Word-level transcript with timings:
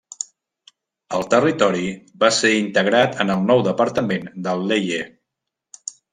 El 1.17 1.27
territori 1.33 1.85
va 2.23 2.31
ser 2.39 2.51
integrat 2.61 3.21
en 3.27 3.33
el 3.35 3.45
nou 3.51 3.63
Departament 3.69 4.27
del 4.49 4.67
Leie. 4.73 5.01